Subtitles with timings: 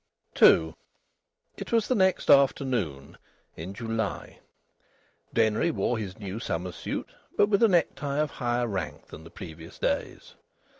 [0.41, 0.73] II
[1.57, 3.19] It was the next afternoon,
[3.55, 4.39] in July.
[5.31, 9.29] Denry wore his new summer suit, but with a necktie of higher rank than the
[9.29, 10.33] previous day's.